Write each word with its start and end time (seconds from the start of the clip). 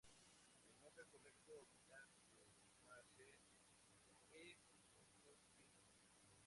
El 0.71 0.81
nombre 0.81 1.05
correcto 1.11 1.53
quizás 1.69 2.09
deba 2.33 3.05
ser 3.13 3.35
"E.finckii". 4.31 5.69